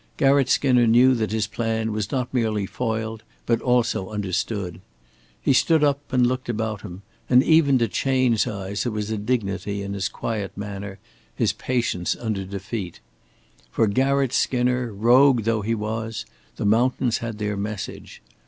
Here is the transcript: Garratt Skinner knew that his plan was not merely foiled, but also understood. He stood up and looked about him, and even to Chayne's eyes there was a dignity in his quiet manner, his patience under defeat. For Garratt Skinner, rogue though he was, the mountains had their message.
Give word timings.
Garratt 0.17 0.49
Skinner 0.49 0.87
knew 0.87 1.13
that 1.13 1.31
his 1.31 1.45
plan 1.45 1.91
was 1.91 2.11
not 2.11 2.33
merely 2.33 2.65
foiled, 2.65 3.21
but 3.45 3.61
also 3.61 4.09
understood. 4.09 4.81
He 5.39 5.53
stood 5.53 5.83
up 5.83 6.11
and 6.11 6.25
looked 6.25 6.49
about 6.49 6.81
him, 6.81 7.03
and 7.29 7.43
even 7.43 7.77
to 7.77 7.87
Chayne's 7.87 8.47
eyes 8.47 8.81
there 8.81 8.91
was 8.91 9.11
a 9.11 9.17
dignity 9.19 9.83
in 9.83 9.93
his 9.93 10.09
quiet 10.09 10.57
manner, 10.57 10.97
his 11.35 11.53
patience 11.53 12.15
under 12.19 12.45
defeat. 12.45 12.99
For 13.69 13.85
Garratt 13.85 14.33
Skinner, 14.33 14.91
rogue 14.91 15.43
though 15.43 15.61
he 15.61 15.75
was, 15.75 16.25
the 16.55 16.65
mountains 16.65 17.19
had 17.19 17.37
their 17.37 17.55
message. 17.55 18.23